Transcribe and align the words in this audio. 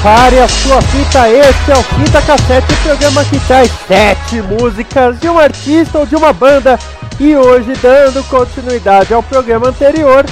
Prepare 0.00 0.40
a 0.40 0.48
sua 0.48 0.80
fita, 0.80 1.28
este 1.28 1.72
é 1.72 1.74
o 1.74 1.82
Fita 1.82 2.22
Cassete, 2.22 2.72
o 2.72 2.76
programa 2.78 3.22
que 3.22 3.38
traz 3.40 3.70
sete 3.86 4.40
músicas 4.40 5.20
de 5.20 5.28
um 5.28 5.38
artista 5.38 5.98
ou 5.98 6.06
de 6.06 6.16
uma 6.16 6.32
banda. 6.32 6.78
E 7.18 7.36
hoje, 7.36 7.74
dando 7.82 8.24
continuidade 8.24 9.12
ao 9.12 9.22
programa 9.22 9.68
anterior, 9.68 10.24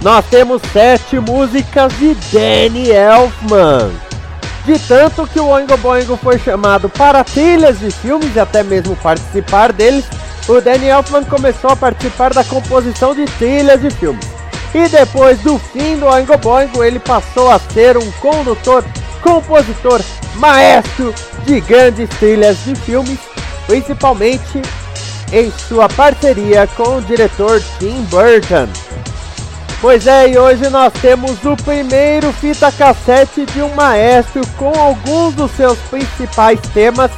nós 0.00 0.24
temos 0.26 0.62
sete 0.72 1.18
músicas 1.18 1.92
de 1.98 2.14
Danny 2.32 2.88
Elfman. 2.88 3.90
De 4.64 4.78
tanto 4.78 5.26
que 5.26 5.40
o 5.40 5.48
Oingo 5.48 5.76
Boingo 5.78 6.16
foi 6.16 6.38
chamado 6.38 6.88
para 6.88 7.24
trilhas 7.24 7.80
de 7.80 7.90
filmes 7.90 8.36
e 8.36 8.38
até 8.38 8.62
mesmo 8.62 8.94
participar 8.94 9.72
deles, 9.72 10.04
o 10.46 10.60
Danny 10.60 10.86
Elfman 10.86 11.24
começou 11.24 11.70
a 11.70 11.76
participar 11.76 12.32
da 12.32 12.44
composição 12.44 13.12
de 13.12 13.24
trilhas 13.24 13.80
de 13.80 13.90
filmes. 13.90 14.24
E 14.72 14.86
depois 14.88 15.40
do 15.40 15.58
fim 15.58 15.96
do 15.96 16.06
Oingo 16.06 16.38
Boingo, 16.38 16.84
ele 16.84 17.00
passou 17.00 17.50
a 17.50 17.58
ser 17.58 17.96
um 17.96 18.08
condutor, 18.12 18.84
compositor, 19.22 20.00
maestro 20.36 21.14
de 21.44 21.60
grandes 21.60 22.08
trilhas 22.18 22.56
de 22.64 22.74
filmes, 22.74 23.18
principalmente 23.66 24.62
em 25.32 25.50
sua 25.50 25.88
parceria 25.88 26.66
com 26.76 26.96
o 26.96 27.02
diretor 27.02 27.62
Tim 27.78 28.02
Burton. 28.02 28.68
Pois 29.80 30.06
é, 30.06 30.28
e 30.28 30.38
hoje 30.38 30.68
nós 30.68 30.92
temos 31.00 31.42
o 31.42 31.56
primeiro 31.56 32.30
fita 32.34 32.70
cassete 32.70 33.46
de 33.46 33.62
um 33.62 33.74
maestro 33.74 34.46
com 34.58 34.78
alguns 34.78 35.34
dos 35.34 35.50
seus 35.52 35.78
principais 35.90 36.60
temas. 36.74 37.10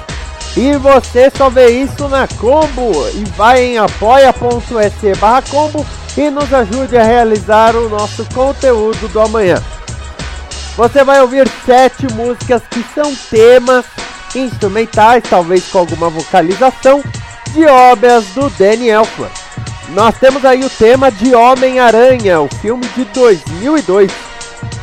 E 0.57 0.77
você 0.77 1.31
só 1.37 1.49
vê 1.49 1.71
isso 1.71 2.07
na 2.09 2.29
Combo 2.29 3.09
e 3.15 3.25
vai 3.37 3.65
em 3.65 3.79
apoia.se 3.79 5.15
barra 5.19 5.43
combo 5.51 5.85
e 6.17 6.31
nos 6.31 6.53
ajude 6.53 6.97
a 6.97 7.03
realizar 7.03 7.75
o 7.75 7.89
nosso 7.89 8.25
conteúdo 8.27 9.09
do 9.09 9.21
amanhã. 9.21 9.61
Você 10.77 11.05
vai 11.05 11.21
ouvir 11.21 11.47
sete 11.67 12.07
músicas 12.15 12.63
que 12.71 12.85
são 12.95 13.15
temas 13.31 13.85
instrumentais, 14.35 15.23
talvez 15.29 15.69
com 15.69 15.79
alguma 15.79 16.09
vocalização, 16.09 17.03
de 17.51 17.67
obras 17.67 18.25
do 18.29 18.49
Danny 18.51 18.89
Elfman. 18.89 19.29
Nós 19.91 20.17
temos 20.19 20.45
aí 20.45 20.65
o 20.65 20.71
tema 20.71 21.11
de 21.11 21.35
Homem-Aranha, 21.35 22.41
o 22.41 22.49
filme 22.49 22.87
de 22.97 23.05
2002. 23.05 24.11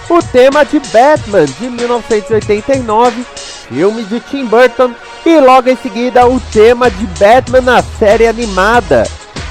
O 0.08 0.22
tema 0.22 0.64
de 0.64 0.80
Batman, 0.80 1.46
de 1.46 1.70
1989, 1.70 3.26
filme 3.68 4.04
de 4.04 4.20
Tim 4.20 4.46
Burton. 4.46 4.94
E 5.26 5.40
logo 5.40 5.70
em 5.70 5.76
seguida 5.78 6.28
o 6.28 6.40
tema 6.40 6.90
de 6.92 7.06
Batman 7.20 7.62
na 7.62 7.82
série 7.82 8.28
animada, 8.28 9.04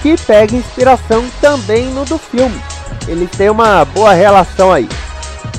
que 0.03 0.17
pega 0.17 0.55
inspiração 0.55 1.25
também 1.41 1.87
no 1.87 2.05
do 2.05 2.19
filme. 2.19 2.61
Eles 3.09 3.31
têm 3.31 3.51
uma 3.51 3.85
boa 3.85 4.13
relação 4.13 4.73
aí. 4.73 4.89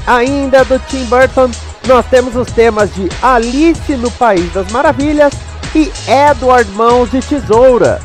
Ainda 0.05 0.63
do 0.66 0.80
Tim 0.80 1.05
Burton, 1.05 1.52
nós 1.88 2.06
temos 2.07 2.35
os 2.35 2.51
temas 2.51 2.94
de 2.94 3.09
Alice 3.22 3.95
no 3.95 4.12
País 4.12 4.51
das 4.53 4.72
Maravilhas 4.72 5.34
e 5.75 5.91
Edward 6.07 6.69
Mãos 6.72 7.12
de 7.12 7.19
Tesoura. 7.22 8.00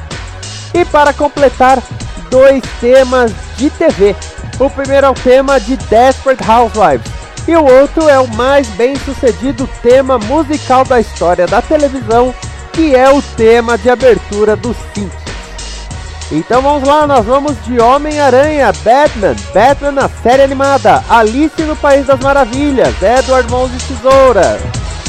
E 0.73 0.85
para 0.85 1.13
completar, 1.13 1.83
dois 2.31 2.63
temas 2.81 3.33
de 3.57 3.71
TV. 3.71 4.15
O 4.59 4.69
primeiro 4.71 5.07
é 5.07 5.11
o 5.11 5.15
tema 5.15 5.59
de 5.59 5.77
Desperate 5.77 6.43
Housewives 6.49 7.11
e 7.47 7.55
o 7.57 7.65
outro 7.65 8.09
é 8.09 8.19
o 8.19 8.29
mais 8.29 8.67
bem 8.69 8.97
sucedido 8.97 9.69
tema 9.83 10.19
musical 10.19 10.85
da 10.85 11.01
história 11.01 11.47
da 11.47 11.61
televisão, 11.61 12.35
que 12.73 12.95
é 12.95 13.11
o 13.11 13.21
tema 13.21 13.77
de 13.77 13.91
abertura 13.91 14.57
dos 14.57 14.77
Simpsons. 14.95 15.24
Então 16.35 16.61
vamos 16.61 16.83
lá, 16.83 17.07
nós 17.07 17.25
vamos 17.25 17.55
de 17.65 17.81
Homem-Aranha, 17.81 18.73
Batman, 18.83 19.37
Batman 19.55 19.93
na 19.93 20.09
série 20.09 20.43
animada, 20.43 21.05
Alice 21.09 21.63
no 21.63 21.77
País 21.77 22.07
das 22.07 22.19
Maravilhas, 22.19 22.93
Edward 23.01 23.49
Mãos 23.49 23.71
de 23.71 23.79
Tesoura, 23.79 24.59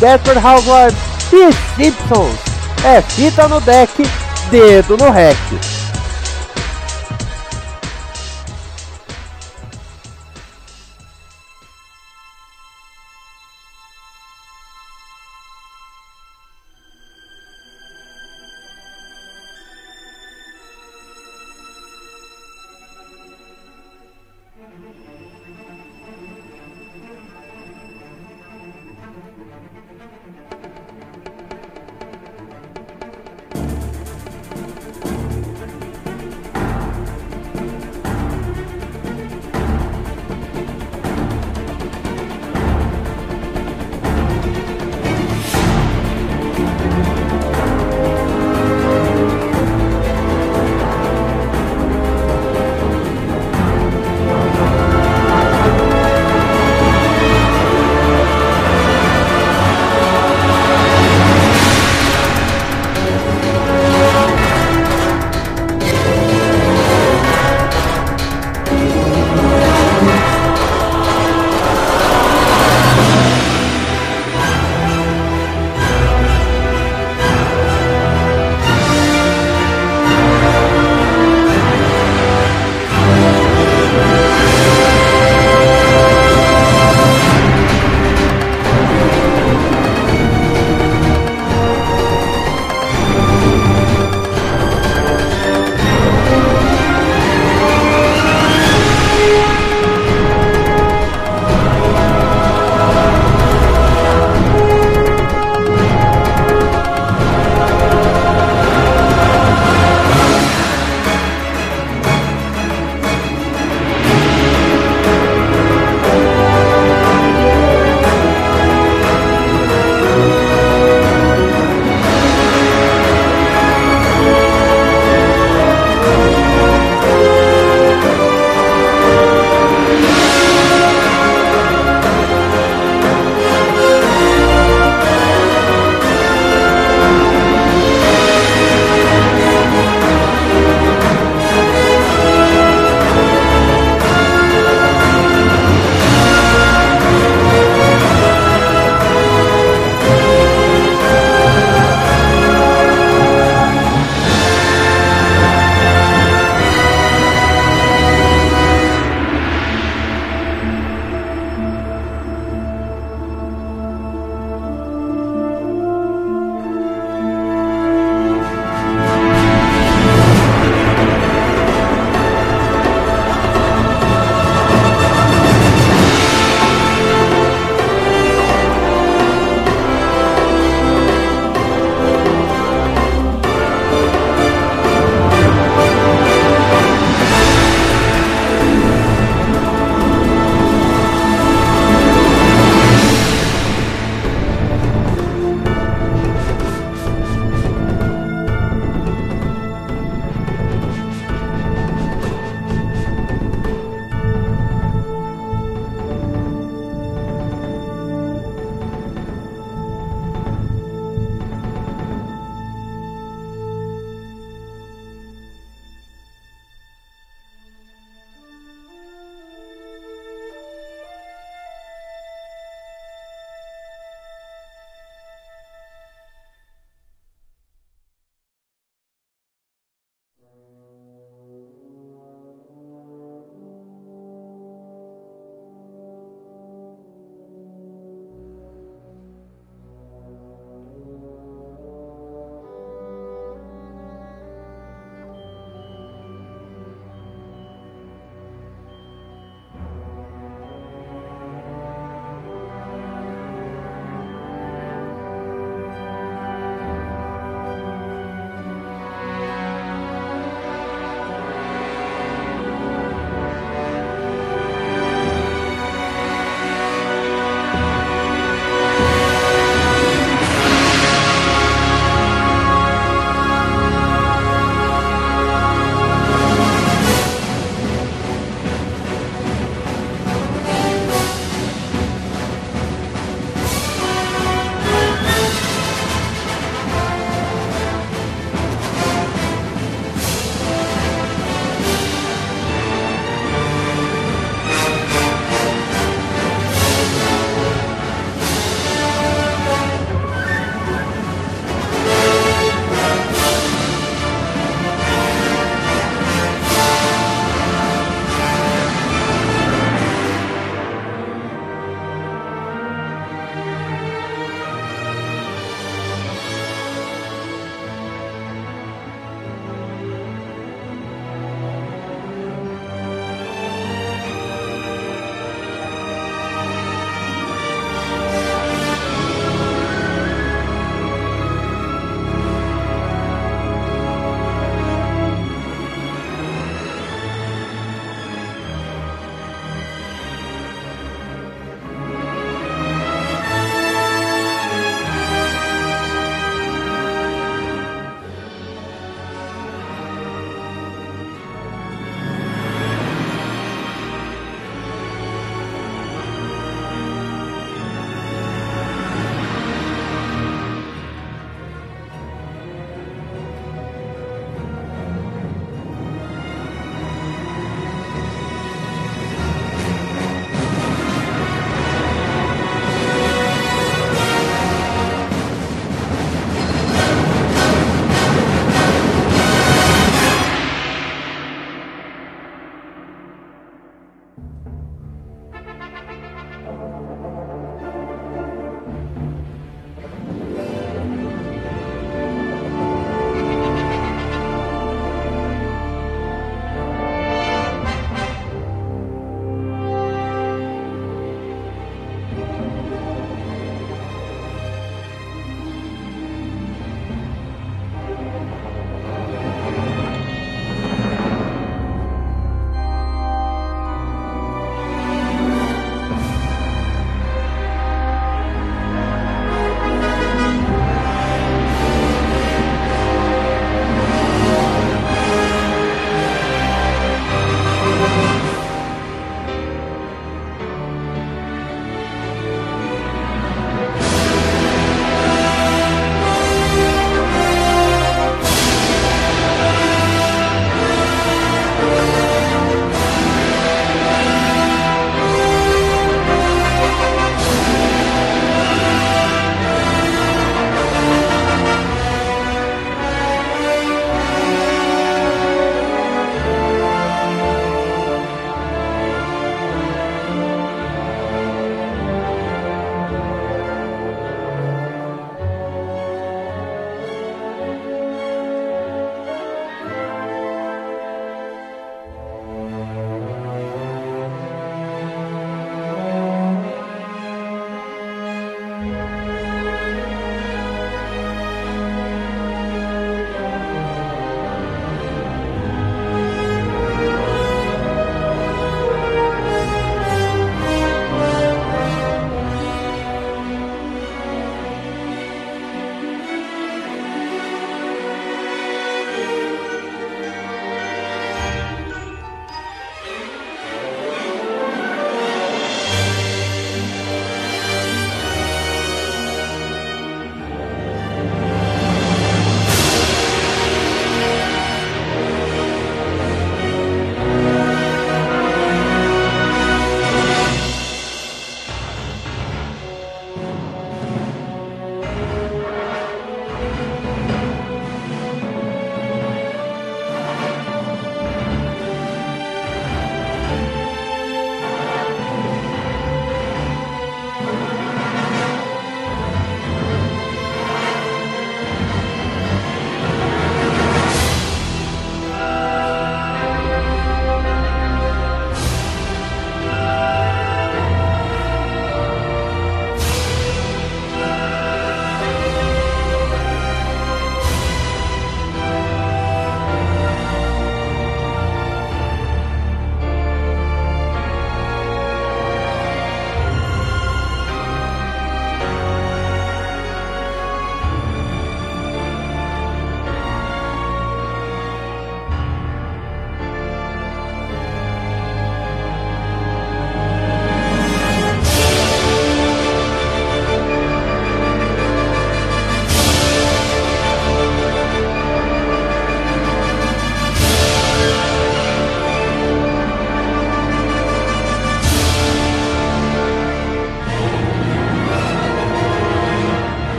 Desperate 0.00 0.44
Housewives 0.44 0.98
e 1.32 1.52
Simpsons. 1.76 2.36
É 2.84 3.00
fita 3.00 3.46
no 3.46 3.60
deck, 3.60 4.02
dedo 4.50 4.96
no 4.96 5.12
rec. 5.12 5.38